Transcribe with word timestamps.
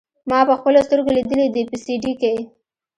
ما 0.29 0.39
پخپلو 0.49 0.79
سترګو 0.87 1.15
ليدلي 1.15 1.47
دي 1.55 1.63
په 1.69 1.75
سي 1.83 1.93
ډي 2.03 2.13
کښې. 2.21 2.35